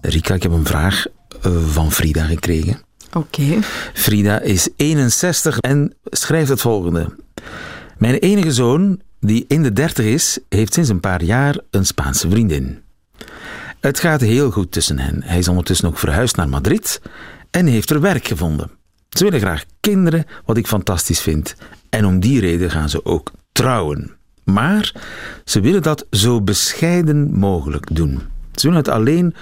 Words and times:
Rika, 0.00 0.34
ik 0.34 0.42
heb 0.42 0.52
een 0.52 0.66
vraag 0.66 1.06
eh, 1.42 1.56
van 1.66 1.92
Frida 1.92 2.24
gekregen. 2.24 2.80
Oké. 3.12 3.58
Frida 3.94 4.40
is 4.40 4.68
61 4.76 5.58
en 5.58 5.94
schrijft 6.04 6.48
het 6.48 6.60
volgende. 6.60 7.16
Mijn 7.98 8.14
enige 8.14 8.52
zoon, 8.52 9.00
die 9.20 9.44
in 9.48 9.62
de 9.62 9.72
30 9.72 10.04
is, 10.04 10.38
heeft 10.48 10.74
sinds 10.74 10.88
een 10.88 11.00
paar 11.00 11.22
jaar 11.22 11.58
een 11.70 11.86
Spaanse 11.86 12.30
vriendin. 12.30 12.82
Het 13.80 14.00
gaat 14.00 14.20
heel 14.20 14.50
goed 14.50 14.72
tussen 14.72 14.98
hen. 14.98 15.22
Hij 15.24 15.38
is 15.38 15.48
ondertussen 15.48 15.88
ook 15.88 15.98
verhuisd 15.98 16.36
naar 16.36 16.48
Madrid 16.48 17.00
en 17.50 17.66
heeft 17.66 17.90
er 17.90 18.00
werk 18.00 18.26
gevonden. 18.26 18.70
Ze 19.08 19.24
willen 19.24 19.40
graag 19.40 19.64
kinderen, 19.80 20.24
wat 20.44 20.56
ik 20.56 20.66
fantastisch 20.66 21.20
vind. 21.20 21.54
En 21.88 22.06
om 22.06 22.20
die 22.20 22.40
reden 22.40 22.70
gaan 22.70 22.88
ze 22.88 23.04
ook 23.04 23.30
trouwen. 23.52 24.16
Maar 24.44 24.94
ze 25.44 25.60
willen 25.60 25.82
dat 25.82 26.06
zo 26.10 26.42
bescheiden 26.42 27.38
mogelijk 27.38 27.86
doen. 27.96 28.20
Ze 28.54 28.66
willen 28.66 28.82
het 28.82 28.88
alleen 28.88 29.34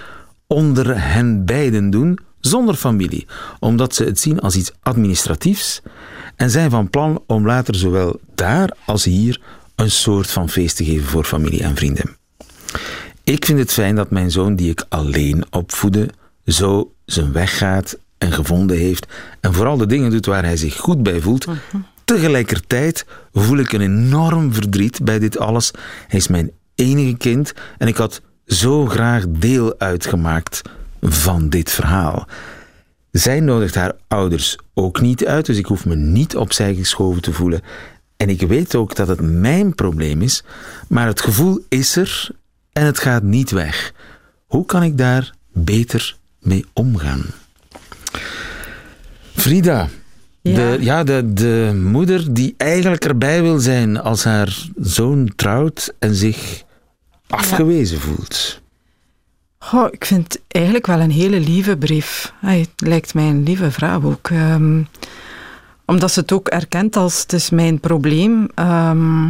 onder 0.48 1.02
hen 1.12 1.44
beiden 1.44 1.90
doen, 1.90 2.18
zonder 2.40 2.74
familie, 2.74 3.26
omdat 3.58 3.94
ze 3.94 4.04
het 4.04 4.20
zien 4.20 4.40
als 4.40 4.56
iets 4.56 4.72
administratiefs 4.82 5.82
en 6.36 6.50
zijn 6.50 6.70
van 6.70 6.90
plan 6.90 7.22
om 7.26 7.46
later 7.46 7.74
zowel 7.74 8.20
daar 8.34 8.76
als 8.84 9.04
hier 9.04 9.40
een 9.74 9.90
soort 9.90 10.30
van 10.30 10.48
feest 10.48 10.76
te 10.76 10.84
geven 10.84 11.06
voor 11.06 11.24
familie 11.24 11.62
en 11.62 11.76
vrienden. 11.76 12.16
Ik 13.24 13.44
vind 13.44 13.58
het 13.58 13.72
fijn 13.72 13.94
dat 13.94 14.10
mijn 14.10 14.30
zoon, 14.30 14.56
die 14.56 14.70
ik 14.70 14.84
alleen 14.88 15.44
opvoedde, 15.50 16.08
zo 16.46 16.92
zijn 17.04 17.32
weg 17.32 17.58
gaat 17.58 17.98
en 18.18 18.32
gevonden 18.32 18.76
heeft 18.76 19.06
en 19.40 19.54
vooral 19.54 19.76
de 19.76 19.86
dingen 19.86 20.10
doet 20.10 20.26
waar 20.26 20.44
hij 20.44 20.56
zich 20.56 20.76
goed 20.76 21.02
bij 21.02 21.20
voelt. 21.20 21.46
Tegelijkertijd 22.04 23.06
voel 23.32 23.58
ik 23.58 23.72
een 23.72 23.80
enorm 23.80 24.52
verdriet 24.52 25.04
bij 25.04 25.18
dit 25.18 25.38
alles. 25.38 25.70
Hij 26.08 26.18
is 26.18 26.28
mijn 26.28 26.50
enige 26.74 27.16
kind 27.16 27.52
en 27.78 27.88
ik 27.88 27.96
had 27.96 28.22
zo 28.48 28.86
graag 28.86 29.24
deel 29.28 29.74
uitgemaakt 29.78 30.62
van 31.00 31.48
dit 31.48 31.70
verhaal. 31.70 32.26
Zij 33.10 33.40
nodigt 33.40 33.74
haar 33.74 33.92
ouders 34.08 34.56
ook 34.74 35.00
niet 35.00 35.26
uit, 35.26 35.46
dus 35.46 35.56
ik 35.56 35.66
hoef 35.66 35.86
me 35.86 35.96
niet 35.96 36.36
opzij 36.36 36.74
geschoven 36.74 37.22
te 37.22 37.32
voelen. 37.32 37.60
En 38.16 38.28
ik 38.28 38.40
weet 38.40 38.74
ook 38.74 38.94
dat 38.94 39.08
het 39.08 39.20
mijn 39.20 39.74
probleem 39.74 40.22
is, 40.22 40.42
maar 40.88 41.06
het 41.06 41.20
gevoel 41.20 41.64
is 41.68 41.96
er 41.96 42.30
en 42.72 42.84
het 42.84 42.98
gaat 42.98 43.22
niet 43.22 43.50
weg. 43.50 43.92
Hoe 44.46 44.64
kan 44.66 44.82
ik 44.82 44.98
daar 44.98 45.34
beter 45.52 46.16
mee 46.40 46.64
omgaan? 46.72 47.24
Frida, 49.34 49.88
Ja. 50.42 50.54
De, 50.54 50.76
ja, 50.80 51.04
de, 51.04 51.32
de 51.32 51.80
moeder 51.84 52.34
die 52.34 52.54
eigenlijk 52.56 53.04
erbij 53.04 53.42
wil 53.42 53.58
zijn 53.58 54.00
als 54.00 54.24
haar 54.24 54.66
zoon 54.80 55.32
trouwt 55.36 55.94
en 55.98 56.14
zich 56.14 56.64
afgewezen 57.28 58.00
voelt. 58.00 58.60
Goh, 59.58 59.86
ik 59.90 60.04
vind 60.04 60.24
het 60.32 60.42
eigenlijk 60.48 60.86
wel 60.86 61.00
een 61.00 61.10
hele 61.10 61.40
lieve 61.40 61.76
brief. 61.76 62.32
Hij 62.40 62.66
lijkt 62.76 63.14
mij 63.14 63.24
een 63.28 63.42
lieve 63.42 63.70
vrouw 63.70 64.02
ook. 64.04 64.28
Ehm, 64.30 64.82
omdat 65.86 66.12
ze 66.12 66.20
het 66.20 66.32
ook 66.32 66.48
erkent 66.48 66.96
als 66.96 67.20
het 67.20 67.32
is 67.32 67.50
mijn 67.50 67.80
probleem. 67.80 68.48
Ehm, 68.54 69.26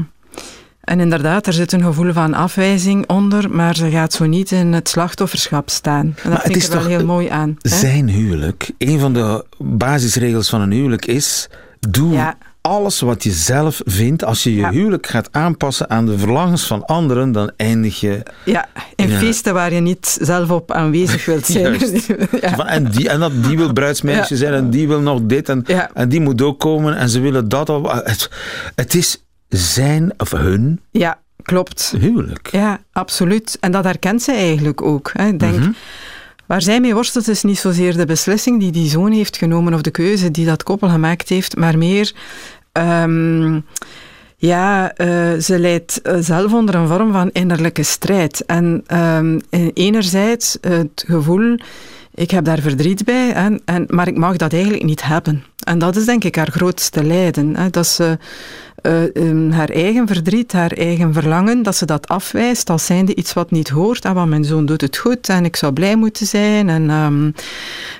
en 0.80 1.00
inderdaad, 1.00 1.46
er 1.46 1.52
zit 1.52 1.72
een 1.72 1.82
gevoel 1.82 2.12
van 2.12 2.34
afwijzing 2.34 3.08
onder, 3.08 3.50
maar 3.50 3.76
ze 3.76 3.90
gaat 3.90 4.12
zo 4.12 4.26
niet 4.26 4.50
in 4.50 4.72
het 4.72 4.88
slachtofferschap 4.88 5.70
staan. 5.70 6.00
En 6.06 6.14
dat 6.14 6.24
Maar 6.24 6.32
het 6.32 6.42
vind 6.42 6.56
is 6.56 6.66
ik 6.66 6.72
er 6.72 6.78
wel 6.78 6.88
heel 6.88 7.04
mooi 7.06 7.28
aan. 7.28 7.56
hè? 7.60 7.68
Zijn 7.76 8.08
huwelijk, 8.08 8.70
een 8.78 8.98
van 9.00 9.12
de 9.12 9.44
basisregels 9.58 10.48
van 10.48 10.60
een 10.60 10.72
huwelijk 10.72 11.06
is: 11.06 11.48
doe 11.80 12.12
Ja. 12.12 12.36
Alles 12.68 13.00
wat 13.00 13.22
je 13.22 13.30
zelf 13.30 13.80
vindt. 13.84 14.24
Als 14.24 14.42
je 14.42 14.50
je 14.54 14.60
Ja. 14.60 14.70
huwelijk 14.70 15.06
gaat 15.06 15.28
aanpassen 15.32 15.90
aan 15.90 16.06
de 16.06 16.18
verlangens 16.18 16.66
van 16.66 16.84
anderen, 16.84 17.32
dan 17.32 17.50
eindig 17.56 18.00
je. 18.00 18.22
Ja, 18.44 18.66
in 18.94 19.08
Ja. 19.08 19.18
feesten 19.18 19.54
waar 19.54 19.72
je 19.72 19.80
niet 19.80 20.18
zelf 20.20 20.50
op 20.50 20.72
aanwezig 20.72 21.24
wilt 21.24 21.46
zijn. 21.56 21.78
Ja. 22.40 22.66
En, 22.66 22.84
die, 22.90 23.08
en 23.08 23.20
dat, 23.20 23.44
die 23.44 23.56
wil 23.56 23.72
bruidsmeisje 23.72 24.36
zijn 24.36 24.54
en 24.54 24.70
die 24.70 24.88
wil 24.88 25.00
nog 25.00 25.20
dit 25.22 25.48
en, 25.48 25.64
en 25.94 26.08
die 26.08 26.20
moet 26.20 26.42
ook 26.42 26.60
komen 26.60 26.96
en 26.96 27.08
ze 27.08 27.20
willen 27.20 27.48
dat. 27.48 27.68
Of, 27.70 27.92
het, 28.04 28.30
het 28.74 28.94
is 28.94 29.24
zijn 29.48 30.12
of 30.16 30.30
hun 30.30 30.80
ja, 30.90 31.18
klopt. 31.42 31.94
huwelijk. 31.98 32.48
Ja, 32.52 32.78
absoluut. 32.92 33.56
En 33.60 33.72
dat 33.72 33.84
herkent 33.84 34.22
zij 34.22 34.34
eigenlijk 34.36 34.82
ook. 34.82 35.10
Hè. 35.12 35.26
Ik 35.26 35.38
denk, 35.38 35.74
Waar 36.46 36.62
zij 36.62 36.80
mee 36.80 36.94
worstelt 36.94 37.28
is 37.28 37.42
niet 37.42 37.58
zozeer 37.58 37.96
de 37.96 38.04
beslissing 38.06 38.60
die 38.60 38.72
die 38.72 38.88
zoon 38.88 39.12
heeft 39.12 39.36
genomen 39.36 39.74
of 39.74 39.80
de 39.82 39.90
keuze 39.90 40.30
die 40.30 40.46
dat 40.46 40.62
koppel 40.62 40.88
gemaakt 40.88 41.28
heeft, 41.28 41.56
maar 41.56 41.78
meer... 41.78 42.12
ehm, 42.78 43.60
ja, 44.36 44.92
eh, 44.94 45.38
ze 45.40 45.58
leidt 45.58 46.02
eh, 46.02 46.16
zelf 46.20 46.52
onder 46.52 46.74
een 46.74 46.88
vorm 46.88 47.12
van 47.12 47.30
innerlijke 47.32 47.82
strijd. 47.82 48.44
En 48.46 48.82
ehm, 48.86 49.38
en 49.50 49.70
enerzijds 49.74 50.58
het 50.60 51.04
gevoel, 51.06 51.58
ik 52.14 52.30
heb 52.30 52.44
daar 52.44 52.58
verdriet 52.60 53.04
bij, 53.04 53.32
en, 53.32 53.60
en, 53.64 53.84
maar 53.88 54.08
ik 54.08 54.16
mag 54.16 54.36
dat 54.36 54.52
eigenlijk 54.52 54.84
niet 54.84 55.04
hebben. 55.04 55.44
En 55.58 55.78
dat 55.78 55.96
is 55.96 56.04
denk 56.04 56.24
ik 56.24 56.36
haar 56.36 56.50
grootste 56.50 57.04
lijden. 57.04 57.56
Hè, 57.56 57.70
dat 57.70 57.86
ze 57.86 58.18
eh, 58.82 59.16
ehm, 59.16 59.50
haar 59.50 59.68
eigen 59.68 60.06
verdriet, 60.06 60.52
haar 60.52 60.72
eigen 60.72 61.12
verlangen, 61.12 61.62
dat 61.62 61.76
ze 61.76 61.86
dat 61.86 62.08
afwijst 62.08 62.70
als 62.70 62.86
zijnde 62.86 63.14
iets 63.14 63.32
wat 63.32 63.50
niet 63.50 63.68
hoort. 63.68 64.04
Ah, 64.04 64.14
want 64.14 64.28
mijn 64.28 64.44
zoon 64.44 64.66
doet 64.66 64.80
het 64.80 64.96
goed 64.96 65.28
en 65.28 65.44
ik 65.44 65.56
zou 65.56 65.72
blij 65.72 65.96
moeten 65.96 66.26
zijn 66.26 66.68
en, 66.68 66.90
ehm, 66.90 67.30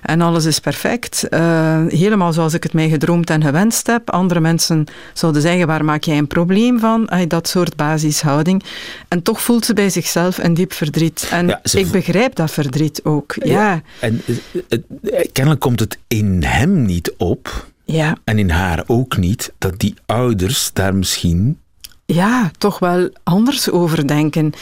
en 0.03 0.21
alles 0.21 0.44
is 0.44 0.59
perfect. 0.59 1.28
Eh, 1.28 1.87
helemaal 1.89 2.33
zoals 2.33 2.55
ik 2.55 2.62
het 2.62 2.72
mij 2.72 2.89
gedroomd 2.89 3.31
en 3.31 3.43
gewenst 3.43 3.87
heb. 3.87 4.11
Andere 4.11 4.41
mensen 4.41 4.84
zouden 5.12 5.43
zeggen, 5.43 5.66
waar 5.66 5.84
maak 5.84 6.03
jij 6.03 6.19
een 6.19 6.27
probleem 6.27 6.78
van? 6.78 7.09
Ah, 7.09 7.28
dat 7.28 7.49
soort 7.49 7.77
basishouding. 7.77 8.62
En 9.09 9.22
toch 9.22 9.43
voelt 9.43 9.65
ze 9.65 9.75
bij 9.75 9.91
zichzelf 9.91 10.39
een 10.39 10.55
diep 10.55 10.72
verdriet. 10.72 11.28
En 11.31 11.47
Ja, 11.47 11.60
ik 11.72 11.91
begrijp 11.91 12.34
dat 12.34 12.50
verdriet 12.50 13.00
ook. 13.05 13.34
Ja, 13.43 13.83
En 14.00 14.22
eh, 14.69 14.78
kennelijk 15.33 15.60
komt 15.60 15.81
het 15.81 15.99
in 16.06 16.43
hem 16.43 16.83
niet 16.83 17.15
op, 17.16 17.66
ja. 17.93 18.16
en 18.25 18.38
in 18.38 18.50
haar 18.50 18.84
ook 18.87 19.16
niet, 19.16 19.53
dat 19.59 19.78
die 19.78 19.94
ouders 20.06 20.71
daar 20.72 20.94
misschien. 20.94 21.59
ja, 22.06 22.50
toch 22.59 22.78
wel 22.78 23.10
anders 23.22 23.71
over 23.71 24.06
denken. 24.06 24.53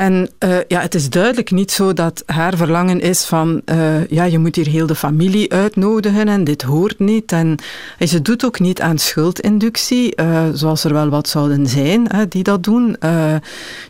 En 0.00 0.28
eh, 0.38 0.56
ja, 0.68 0.80
het 0.80 0.94
is 0.94 1.10
duidelijk 1.10 1.50
niet 1.50 1.70
zo 1.72 1.92
dat 1.92 2.22
haar 2.26 2.56
verlangen 2.56 3.00
is 3.00 3.24
van, 3.24 3.62
eh, 3.64 4.06
ja, 4.08 4.24
je 4.24 4.38
moet 4.38 4.56
hier 4.56 4.66
heel 4.66 4.86
de 4.86 4.94
familie 4.94 5.52
uitnodigen 5.52 6.28
en 6.28 6.44
dit 6.44 6.62
hoort 6.62 6.98
niet. 6.98 7.32
En, 7.32 7.56
en 7.98 8.08
ze 8.08 8.22
doet 8.22 8.44
ook 8.44 8.60
niet 8.60 8.80
aan 8.80 8.98
schuldinductie, 8.98 10.14
eh, 10.14 10.42
zoals 10.52 10.84
er 10.84 10.92
wel 10.92 11.08
wat 11.08 11.28
zouden 11.28 11.66
zijn 11.66 12.06
hè, 12.08 12.28
die 12.28 12.42
dat 12.42 12.62
doen. 12.62 12.96
Eh, 13.00 13.34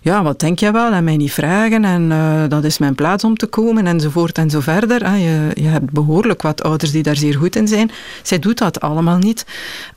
ja, 0.00 0.22
wat 0.22 0.40
denk 0.40 0.58
jij 0.58 0.72
wel? 0.72 0.92
En 0.92 1.04
mij 1.04 1.16
niet 1.16 1.32
vragen 1.32 1.84
en 1.84 2.12
eh, 2.12 2.42
dat 2.48 2.64
is 2.64 2.78
mijn 2.78 2.94
plaats 2.94 3.24
om 3.24 3.36
te 3.36 3.46
komen 3.46 3.86
enzovoort 3.86 4.38
en 4.38 4.50
zo 4.50 4.60
verder. 4.60 5.16
Je, 5.16 5.50
je 5.54 5.68
hebt 5.68 5.90
behoorlijk 5.90 6.42
wat 6.42 6.62
ouders 6.62 6.90
die 6.90 7.02
daar 7.02 7.16
zeer 7.16 7.34
goed 7.34 7.56
in 7.56 7.68
zijn. 7.68 7.90
Zij 8.22 8.38
doet 8.38 8.58
dat 8.58 8.80
allemaal 8.80 9.18
niet. 9.18 9.44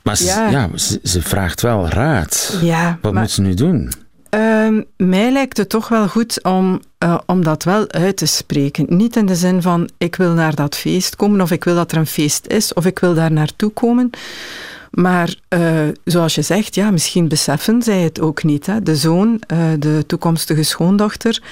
Maar 0.02 0.16
ze, 0.16 0.24
Ja. 0.24 0.48
ja, 0.48 0.68
ze, 0.74 1.00
ze 1.02 1.22
vraagt 1.22 1.60
wel 1.60 1.88
raad. 1.88 2.58
Ja, 2.62 2.98
Wat 3.02 3.12
maar- 3.12 3.22
moet 3.22 3.30
ze 3.30 3.40
nu 3.40 3.54
doen? 3.54 3.92
Ehm, 4.30 4.82
mij 4.96 5.32
lijkt 5.32 5.56
het 5.56 5.68
toch 5.68 5.88
wel 5.88 6.08
goed 6.08 6.42
om, 6.42 6.80
eh, 6.98 7.18
om 7.26 7.44
dat 7.44 7.64
wel 7.64 7.90
uit 7.90 8.16
te 8.16 8.26
spreken. 8.26 8.86
Niet 8.88 9.16
in 9.16 9.26
de 9.26 9.36
zin 9.36 9.62
van 9.62 9.88
ik 9.98 10.16
wil 10.16 10.32
naar 10.32 10.54
dat 10.54 10.76
feest 10.76 11.16
komen 11.16 11.40
of 11.40 11.50
ik 11.50 11.64
wil 11.64 11.74
dat 11.74 11.92
er 11.92 11.98
een 11.98 12.06
feest 12.06 12.46
is 12.46 12.72
of 12.74 12.86
ik 12.86 12.98
wil 12.98 13.14
daar 13.14 13.32
naartoe 13.32 13.70
komen. 13.70 14.10
Maar 14.90 15.34
eh, 15.48 15.88
zoals 16.04 16.34
je 16.34 16.42
zegt, 16.42 16.74
ja, 16.74 16.90
misschien 16.90 17.28
beseffen 17.28 17.82
zij 17.82 18.00
het 18.00 18.20
ook 18.20 18.42
niet. 18.42 18.66
Hè? 18.66 18.82
De 18.82 18.96
zoon, 18.96 19.40
eh, 19.46 19.58
de 19.78 20.04
toekomstige 20.06 20.62
schoondochter, 20.62 21.42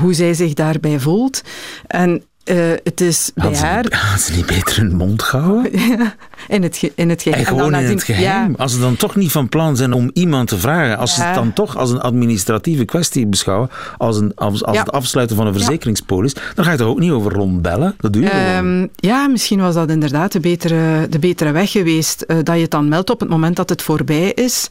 hoe 0.00 0.14
zij 0.14 0.34
zich 0.34 0.54
daarbij 0.54 1.00
voelt. 1.00 1.42
En 1.86 2.22
eh, 2.48 2.56
het 2.84 3.00
is 3.00 3.30
bij 3.34 3.54
ze, 3.54 3.64
haar 3.64 3.82
niet, 3.82 3.94
had 3.94 4.20
ze 4.20 4.32
niet 4.32 4.46
beter 4.46 4.76
hun 4.76 4.96
mond 4.96 5.22
gehouden? 5.22 5.72
In 6.48 6.62
het, 6.62 6.90
in 6.94 7.08
het 7.08 7.22
geheim. 7.22 7.40
En 7.40 7.46
gewoon 7.46 7.74
in 7.74 7.84
het 7.84 8.02
geheim. 8.02 8.54
Als 8.58 8.72
ze 8.72 8.80
dan 8.80 8.96
toch 8.96 9.16
niet 9.16 9.32
van 9.32 9.48
plan 9.48 9.76
zijn 9.76 9.92
om 9.92 10.10
iemand 10.12 10.48
te 10.48 10.58
vragen, 10.58 10.98
als 10.98 11.14
ze 11.14 11.22
het 11.22 11.34
dan 11.34 11.52
toch 11.52 11.76
als 11.76 11.90
een 11.90 12.00
administratieve 12.00 12.84
kwestie 12.84 13.26
beschouwen, 13.26 13.70
als, 13.96 14.16
een, 14.16 14.32
als, 14.34 14.64
als 14.64 14.78
het 14.78 14.92
afsluiten 14.92 15.36
van 15.36 15.46
een 15.46 15.52
verzekeringspolis, 15.52 16.34
dan 16.54 16.64
ga 16.64 16.70
je 16.70 16.76
toch 16.76 16.88
ook 16.88 16.98
niet 16.98 17.10
over 17.10 17.32
rondbellen? 17.32 17.94
Dat 17.98 18.12
doe 18.12 18.22
je 18.22 18.56
um, 18.58 18.88
Ja, 18.94 19.26
misschien 19.26 19.60
was 19.60 19.74
dat 19.74 19.90
inderdaad 19.90 20.32
de 20.32 20.40
betere, 20.40 21.06
de 21.08 21.18
betere 21.18 21.50
weg 21.50 21.70
geweest. 21.70 22.24
Uh, 22.26 22.36
dat 22.42 22.54
je 22.54 22.62
het 22.62 22.70
dan 22.70 22.88
meldt 22.88 23.10
op 23.10 23.20
het 23.20 23.28
moment 23.28 23.56
dat 23.56 23.68
het 23.68 23.82
voorbij 23.82 24.32
is. 24.32 24.68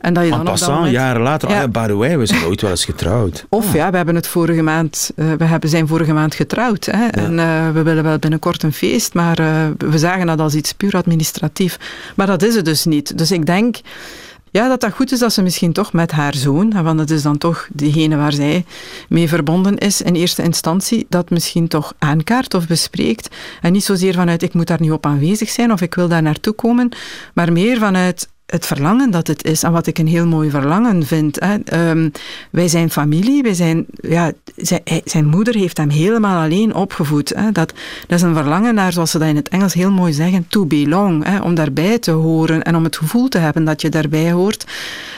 En 0.00 0.14
dat 0.14 0.24
je 0.24 0.30
dan 0.30 0.44
passant, 0.44 0.74
moment... 0.74 0.92
jaren 0.92 1.22
later, 1.22 1.50
ja. 1.50 1.64
oh 1.72 1.84
the 1.84 1.94
way, 1.94 2.18
we 2.18 2.26
zijn 2.26 2.44
ooit 2.44 2.60
wel 2.60 2.70
eens 2.70 2.84
getrouwd. 2.84 3.46
Of 3.48 3.74
ja, 3.74 3.90
we 3.90 3.96
hebben 3.96 4.14
het 4.14 4.26
vorige 4.26 4.62
maand, 4.62 5.10
uh, 5.16 5.32
we 5.32 5.44
hebben, 5.44 5.70
zijn 5.70 5.86
vorige 5.86 6.12
maand 6.12 6.34
getrouwd. 6.34 6.86
Hè, 6.86 7.06
En 7.06 7.32
uh, 7.32 7.70
we 7.70 7.82
willen 7.82 8.04
wel 8.04 8.18
binnenkort 8.18 8.62
een 8.62 8.72
feest, 8.72 9.14
maar 9.14 9.40
uh, 9.40 9.46
we 9.78 9.98
zagen 9.98 10.26
dat 10.26 10.40
als 10.40 10.54
iets 10.54 10.72
puur 10.72 10.96
administratief. 10.96 11.78
Maar 12.16 12.26
dat 12.26 12.42
is 12.42 12.54
het 12.54 12.64
dus 12.64 12.84
niet. 12.84 13.18
Dus 13.18 13.30
ik 13.30 13.46
denk 13.46 13.76
ja, 14.50 14.68
dat 14.68 14.80
dat 14.80 14.92
goed 14.92 15.12
is 15.12 15.18
dat 15.18 15.32
ze 15.32 15.42
misschien 15.42 15.72
toch 15.72 15.92
met 15.92 16.10
haar 16.10 16.34
zoon, 16.34 16.82
want 16.82 17.00
het 17.00 17.10
is 17.10 17.22
dan 17.22 17.38
toch 17.38 17.68
degene 17.72 18.16
waar 18.16 18.32
zij 18.32 18.64
mee 19.08 19.28
verbonden 19.28 19.78
is 19.78 20.02
in 20.02 20.14
eerste 20.14 20.42
instantie, 20.42 21.06
dat 21.08 21.30
misschien 21.30 21.68
toch 21.68 21.94
aankaart 21.98 22.54
of 22.54 22.66
bespreekt. 22.66 23.28
En 23.60 23.72
niet 23.72 23.84
zozeer 23.84 24.14
vanuit 24.14 24.42
ik 24.42 24.54
moet 24.54 24.66
daar 24.66 24.80
nu 24.80 24.90
op 24.90 25.06
aanwezig 25.06 25.48
zijn 25.48 25.72
of 25.72 25.80
ik 25.80 25.94
wil 25.94 26.08
daar 26.08 26.22
naartoe 26.22 26.52
komen, 26.52 26.88
maar 27.34 27.52
meer 27.52 27.78
vanuit 27.78 28.28
het 28.50 28.66
verlangen 28.66 29.10
dat 29.10 29.26
het 29.26 29.44
is 29.44 29.62
en 29.62 29.72
wat 29.72 29.86
ik 29.86 29.98
een 29.98 30.06
heel 30.06 30.26
mooi 30.26 30.50
verlangen 30.50 31.06
vind. 31.06 31.40
Hè. 31.40 31.88
Um, 31.90 32.12
wij 32.50 32.68
zijn 32.68 32.90
familie, 32.90 33.42
wij 33.42 33.54
zijn, 33.54 33.86
ja, 34.00 34.32
zijn, 34.56 34.82
zijn, 35.04 35.26
moeder 35.26 35.54
heeft 35.54 35.76
hem 35.76 35.88
helemaal 35.88 36.42
alleen 36.42 36.74
opgevoed. 36.74 37.32
Hè. 37.34 37.52
Dat, 37.52 37.72
dat 38.06 38.18
is 38.18 38.22
een 38.22 38.34
verlangen 38.34 38.74
naar, 38.74 38.92
zoals 38.92 39.10
ze 39.10 39.18
dat 39.18 39.28
in 39.28 39.36
het 39.36 39.48
Engels 39.48 39.74
heel 39.74 39.90
mooi 39.90 40.12
zeggen, 40.12 40.46
to 40.48 40.66
belong. 40.66 41.24
Hè, 41.24 41.40
om 41.40 41.54
daarbij 41.54 41.98
te 41.98 42.10
horen 42.10 42.62
en 42.62 42.76
om 42.76 42.84
het 42.84 42.96
gevoel 42.96 43.28
te 43.28 43.38
hebben 43.38 43.64
dat 43.64 43.80
je 43.80 43.88
daarbij 43.88 44.32
hoort 44.32 44.66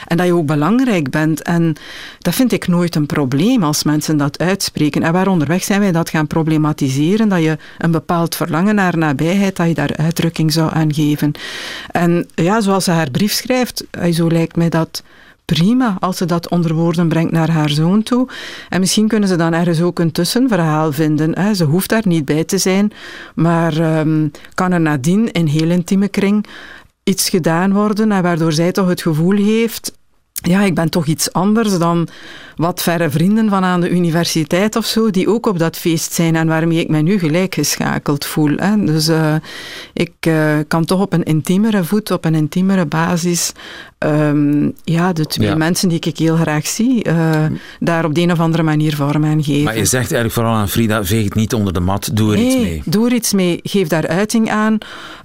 en 0.07 0.17
dat 0.17 0.25
je 0.25 0.33
ook 0.33 0.45
belangrijk 0.45 1.09
bent. 1.09 1.41
En 1.41 1.75
dat 2.19 2.35
vind 2.35 2.51
ik 2.51 2.67
nooit 2.67 2.95
een 2.95 3.05
probleem 3.05 3.63
als 3.63 3.83
mensen 3.83 4.17
dat 4.17 4.39
uitspreken. 4.39 5.03
En 5.03 5.13
waar 5.13 5.27
onderweg 5.27 5.63
zijn 5.63 5.79
wij 5.79 5.91
dat 5.91 6.09
gaan 6.09 6.27
problematiseren, 6.27 7.29
dat 7.29 7.41
je 7.41 7.57
een 7.77 7.91
bepaald 7.91 8.35
verlangen 8.35 8.75
naar 8.75 8.97
nabijheid, 8.97 9.55
dat 9.55 9.67
je 9.67 9.73
daar 9.73 9.95
uitdrukking 9.95 10.53
zou 10.53 10.73
aan 10.73 10.93
geven. 10.93 11.31
En 11.91 12.27
ja, 12.35 12.61
zoals 12.61 12.83
ze 12.83 12.91
haar 12.91 13.11
brief 13.21 13.33
schrijft, 13.33 13.83
eh, 13.91 14.13
zo 14.13 14.27
lijkt 14.27 14.55
mij 14.55 14.69
dat 14.69 15.03
prima 15.45 15.97
als 15.99 16.17
ze 16.17 16.25
dat 16.25 16.49
onder 16.49 16.73
woorden 16.73 17.07
brengt 17.07 17.31
naar 17.31 17.49
haar 17.49 17.69
zoon 17.69 18.03
toe. 18.03 18.27
En 18.69 18.79
misschien 18.79 19.07
kunnen 19.07 19.29
ze 19.29 19.35
dan 19.35 19.53
ergens 19.53 19.81
ook 19.81 19.99
een 19.99 20.11
tussenverhaal 20.11 20.91
vinden. 20.91 21.55
Ze 21.55 21.63
hoeft 21.63 21.89
daar 21.89 22.07
niet 22.07 22.25
bij 22.25 22.43
te 22.43 22.57
zijn, 22.57 22.91
maar 23.35 23.77
ehm, 23.77 24.27
kan 24.53 24.71
er 24.71 24.81
nadien 24.81 25.31
in 25.31 25.45
heel 25.45 25.69
intieme 25.69 26.07
kring 26.07 26.45
iets 27.03 27.29
gedaan 27.29 27.73
worden 27.73 28.11
en 28.11 28.23
waardoor 28.23 28.51
zij 28.53 28.71
toch 28.71 28.87
het 28.87 29.01
gevoel 29.01 29.35
heeft 29.35 29.91
ja, 30.41 30.61
ik 30.61 30.75
ben 30.75 30.89
toch 30.89 31.05
iets 31.05 31.33
anders 31.33 31.77
dan 31.77 32.07
wat 32.55 32.81
verre 32.81 33.09
vrienden 33.09 33.49
van 33.49 33.63
aan 33.63 33.81
de 33.81 33.89
universiteit 33.89 34.75
of 34.75 34.85
zo, 34.85 35.09
die 35.09 35.29
ook 35.29 35.45
op 35.45 35.59
dat 35.59 35.77
feest 35.77 36.13
zijn 36.13 36.35
en 36.35 36.47
waarmee 36.47 36.79
ik 36.79 36.89
mij 36.89 37.01
nu 37.01 37.19
gelijk 37.19 37.53
geschakeld 37.53 38.25
voel. 38.25 38.55
Hè. 38.55 38.83
Dus 38.83 39.09
uh, 39.09 39.35
ik 39.93 40.11
uh, 40.27 40.57
kan 40.67 40.85
toch 40.85 41.01
op 41.01 41.13
een 41.13 41.23
intiemere 41.23 41.83
voet, 41.83 42.11
op 42.11 42.25
een 42.25 42.35
intiemere 42.35 42.85
basis, 42.85 43.51
um, 43.99 44.73
ja, 44.83 45.13
de 45.13 45.25
twee 45.25 45.47
ja. 45.47 45.55
mensen 45.55 45.89
die 45.89 45.99
ik 45.99 46.17
heel 46.17 46.35
graag 46.35 46.67
zie, 46.67 47.07
uh, 47.07 47.45
daar 47.79 48.05
op 48.05 48.15
de 48.15 48.21
een 48.21 48.31
of 48.31 48.39
andere 48.39 48.63
manier 48.63 48.95
vorm 48.95 49.25
aan 49.25 49.43
geven. 49.43 49.63
Maar 49.63 49.77
je 49.77 49.85
zegt 49.85 50.11
eigenlijk 50.11 50.33
vooral 50.33 50.53
aan 50.53 50.69
Frida, 50.69 51.05
veeg 51.05 51.23
het 51.23 51.35
niet 51.35 51.53
onder 51.53 51.73
de 51.73 51.79
mat, 51.79 52.09
doe 52.13 52.31
er 52.31 52.37
nee, 52.37 52.47
iets 52.47 52.55
mee. 52.55 52.81
doe 52.85 53.05
er 53.05 53.13
iets 53.13 53.33
mee, 53.33 53.59
geef 53.63 53.87
daar 53.87 54.07
uiting 54.07 54.49
aan. 54.49 54.77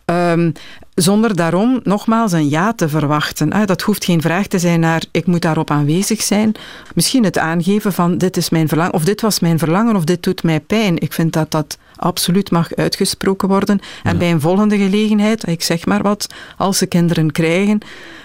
Um, 0.05 0.53
zonder 0.97 1.37
daarom 1.37 1.81
nogmaals 1.83 2.33
een 2.33 2.49
ja 2.49 2.73
te 2.73 2.89
verwachten. 2.89 3.67
Dat 3.67 3.83
hoeft 3.83 4.05
geen 4.05 4.21
vraag 4.21 4.47
te 4.47 4.59
zijn 4.59 4.81
naar 4.81 5.05
ik 5.11 5.27
moet 5.27 5.43
daarop 5.43 5.71
aanwezig 5.71 6.23
zijn. 6.23 6.53
Misschien 6.95 7.25
het 7.25 7.39
aangeven 7.39 7.93
van 7.93 8.19
dit 8.19 8.37
is 8.37 8.51
mijn 8.51 8.69
verlangen, 8.69 8.95
of 8.95 9.05
dit 9.05 9.21
was 9.21 9.41
mijn 9.41 9.59
verlangen, 9.59 9.97
of 9.97 10.05
dit 10.05 10.23
doet 10.23 10.43
mij 10.43 10.61
pijn. 10.61 10.99
Ik 10.99 11.13
vind 11.13 11.33
dat 11.33 11.51
dat 11.51 11.79
absoluut 11.97 12.51
mag 12.51 12.75
uitgesproken 12.75 13.49
worden. 13.49 13.81
En 14.03 14.13
ja. 14.13 14.19
bij 14.19 14.31
een 14.31 14.41
volgende 14.41 14.79
gelegenheid, 14.79 15.49
ik 15.49 15.63
zeg 15.63 15.87
maar 15.87 16.03
wat, 16.03 16.27
als 16.57 16.79
ze 16.79 16.87
kinderen 16.87 17.33
krijgen 17.33 17.79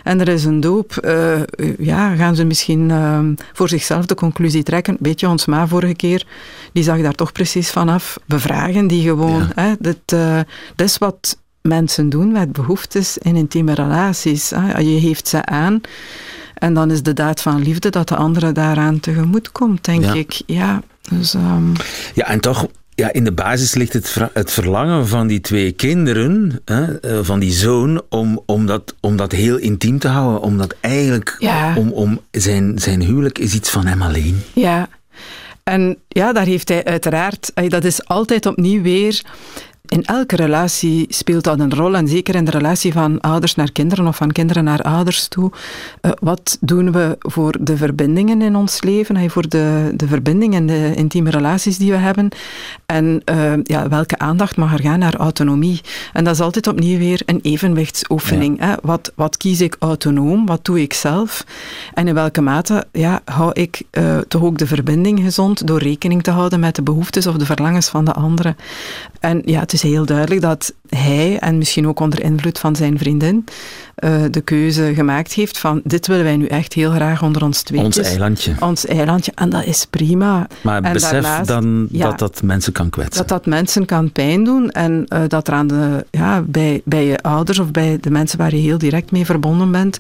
en 0.04 0.20
er 0.20 0.28
is 0.28 0.44
een 0.44 0.60
doop, 0.60 1.00
uh, 1.06 1.42
ja, 1.78 2.16
gaan 2.16 2.36
ze 2.36 2.44
misschien 2.44 2.90
uh, 2.90 3.20
voor 3.54 3.70
zichzelf 3.70 4.06
de 4.06 4.16
conclusie 4.16 4.64
trekken. 4.64 4.98
Weet 5.00 5.20
je, 5.20 5.28
ons 5.28 5.46
ma 5.46 5.68
vorige 5.68 5.96
keer, 5.96 6.26
die 6.74 6.84
zag 6.84 7.02
daar 7.02 7.16
toch 7.16 7.32
precies 7.32 7.70
vanaf. 7.70 8.20
Bevragen 8.26 8.88
die 8.88 9.04
gewoon. 9.04 9.50
Ja. 9.56 9.62
Hè, 9.62 9.74
dit, 9.80 10.12
uh, 10.14 10.40
dat 10.76 10.88
is 10.88 10.98
wat 10.98 11.38
mensen 11.62 12.10
doen 12.10 12.31
met 12.31 12.52
behoeftes 12.52 13.18
in 13.18 13.36
intieme 13.36 13.74
relaties. 13.74 14.50
Je 14.80 14.98
geeft 15.02 15.28
ze 15.28 15.46
aan. 15.46 15.81
En 16.54 16.74
dan 16.74 16.92
is 16.92 17.04
de 17.04 17.13
daad 17.13 17.42
van 17.42 17.62
liefde 17.62 17.90
dat 17.90 18.08
de 18.08 18.16
andere 18.16 18.52
daaraan 18.52 19.00
tegemoet 19.00 19.52
komt, 19.52 19.86
denk 19.86 20.04
ja. 20.04 20.13
ik. 20.13 20.42
Ja, 20.46 20.81
dus, 21.10 21.34
um... 21.34 21.72
ja, 22.13 22.28
en 22.28 22.40
toch, 22.40 22.68
ja, 22.96 23.13
in 23.13 23.24
de 23.24 23.31
basis 23.31 23.74
ligt 23.74 23.94
het, 23.94 24.16
het 24.34 24.52
verlangen 24.52 25.08
van 25.08 25.28
die 25.28 25.42
twee 25.42 25.72
kinderen, 25.72 26.62
hè, 26.66 27.00
eh, 27.00 27.19
van 27.22 27.40
die 27.40 27.52
zoon, 27.52 28.02
om, 28.10 28.42
om, 28.46 28.66
dat, 28.66 28.96
om 29.00 29.16
dat 29.16 29.31
heel 29.31 29.58
intiem 29.58 30.00
te 30.00 30.08
houden. 30.08 30.42
Omdat 30.42 30.75
eigenlijk, 30.80 31.36
ja. 31.40 31.75
om, 31.78 31.92
om 31.92 32.19
zijn, 32.31 32.80
zijn 32.80 33.02
huwelijk 33.02 33.38
is 33.38 33.54
iets 33.54 33.69
van 33.69 33.86
hem 33.86 34.02
alleen. 34.02 34.42
Ja, 34.54 34.90
en 35.63 35.98
ja, 36.08 36.34
daar 36.34 36.46
heeft 36.46 36.69
hij 36.69 36.84
uiteraard, 36.84 37.52
dat 37.68 37.84
is 37.84 38.06
altijd 38.06 38.46
opnieuw 38.46 38.81
weer 38.81 39.22
in 39.92 40.06
elke 40.06 40.36
relatie 40.36 41.06
speelt 41.10 41.44
dat 41.44 41.60
een 41.60 41.76
rol. 41.76 41.96
En 41.96 42.08
zeker 42.08 42.36
in 42.36 42.46
de 42.46 42.52
relatie 42.52 42.94
van 42.94 43.20
ouders 43.20 43.56
naar 43.56 43.72
kinderen 43.72 44.08
of 44.08 44.16
van 44.16 44.32
kinderen 44.32 44.64
naar 44.64 44.82
ouders 44.82 45.28
toe. 45.28 45.52
Uh, 46.02 46.12
wat 46.20 46.58
doen 46.62 46.92
we 46.92 47.16
voor 47.20 47.58
de 47.60 47.78
verbindingen 47.78 48.42
in 48.42 48.56
ons 48.56 48.82
leven? 48.82 49.30
Voor 49.30 49.50
de, 49.50 49.92
de 49.96 50.08
verbindingen 50.08 50.60
en 50.60 50.66
de 50.66 50.96
intieme 50.96 51.30
relaties 51.30 51.78
die 51.78 51.92
we 51.92 51.98
hebben. 51.98 52.30
En 52.86 53.22
uh, 53.32 53.54
ja, 53.64 53.88
welke 53.90 54.18
aandacht 54.18 54.58
mag 54.58 54.74
er 54.74 54.82
gaan 54.82 55.00
naar 55.00 55.16
autonomie? 55.16 55.82
En 56.14 56.24
dat 56.24 56.34
is 56.34 56.42
altijd 56.42 56.68
opnieuw 56.68 56.98
weer 56.98 57.22
een 57.26 57.40
evenwichtsoefening. 57.42 58.60
Ja. 58.60 58.66
Hè? 58.66 58.76
Wat, 58.82 59.12
wat 59.16 59.38
kies 59.38 59.62
ik 59.62 59.76
autonoom? 59.80 60.46
Wat 60.46 60.66
doe 60.66 60.82
ik 60.82 60.94
zelf? 60.94 61.46
En 61.94 62.08
in 62.08 62.14
welke 62.14 62.42
mate 62.42 62.86
ja, 62.92 63.22
hou 63.26 63.52
ik 63.54 63.82
uh, 63.92 64.18
toch 64.18 64.44
ook 64.44 64.58
de 64.58 64.68
verbinding 64.68 65.20
gezond 65.20 65.68
door 65.68 65.80
rekening 65.80 66.24
te 66.24 66.32
houden 66.32 66.60
met 66.60 66.76
de 66.76 66.82
behoeftes 66.82 67.28
of 67.28 67.36
de 67.36 67.46
verlangens 67.46 67.90
van 67.90 68.06
de 68.06 68.14
anderen? 68.14 68.58
En 69.20 69.42
ja, 69.46 69.60
het 69.60 69.74
is 69.74 69.81
heel 69.81 70.06
duidelijk 70.06 70.42
dat 70.42 70.74
hij, 70.89 71.39
en 71.39 71.57
misschien 71.57 71.88
ook 71.88 72.00
onder 72.00 72.24
invloed 72.24 72.60
van 72.60 72.75
zijn 72.75 72.98
vriendin, 72.98 73.45
uh, 74.04 74.22
de 74.31 74.42
keuze 74.42 74.94
gemaakt 74.94 75.33
heeft 75.33 75.57
van 75.57 75.81
dit 75.83 76.07
willen 76.07 76.24
wij 76.24 76.38
nu 76.38 76.45
echt 76.45 76.74
heel 76.74 76.92
graag 76.92 77.24
onder 77.24 77.44
ons 77.44 77.62
tweetjes. 77.62 77.98
Ons 77.98 78.07
eilandje. 78.07 78.54
Ons 78.60 78.86
eilandje. 78.86 79.31
En 79.36 79.50
dat 79.50 79.66
is 79.66 79.86
prima. 79.89 80.48
Maar 80.62 80.83
en 80.83 80.94
besef 80.94 81.12
daarnaast, 81.12 81.48
dan 81.48 81.88
ja, 81.92 82.10
dat 82.10 82.19
dat 82.19 82.44
mensen 82.44 82.74
kan 82.74 82.89
kwetsen. 82.89 83.18
Dat 83.18 83.28
dat 83.28 83.45
mensen 83.45 83.86
kan 83.86 84.12
pijn 84.12 84.44
doen 84.44 84.69
en 84.69 85.06
uh, 85.07 85.22
dat 85.28 85.48
er 85.48 85.54
aan 85.54 85.68
de, 85.68 86.06
ja, 86.12 86.42
bij, 86.42 86.81
bij 86.86 87.06
je 87.06 87.22
ouders 87.22 87.60
of 87.60 87.72
bij 87.72 87.98
de 88.01 88.12
mensen 88.12 88.38
waar 88.38 88.56
je 88.56 88.62
heel 88.62 88.77
direct 88.77 89.12
mee 89.12 89.25
verbonden 89.25 89.72
bent, 89.72 90.00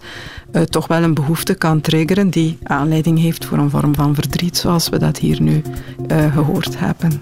uh, 0.51 0.61
toch 0.61 0.87
wel 0.87 1.03
een 1.03 1.13
behoefte 1.13 1.53
kan 1.53 1.81
triggeren 1.81 2.29
die 2.29 2.57
aanleiding 2.63 3.19
heeft 3.19 3.45
voor 3.45 3.57
een 3.57 3.69
vorm 3.69 3.95
van 3.95 4.15
verdriet, 4.15 4.57
zoals 4.57 4.89
we 4.89 4.99
dat 4.99 5.17
hier 5.17 5.41
nu 5.41 5.61
gehoord 6.33 6.79
hebben. 6.79 7.21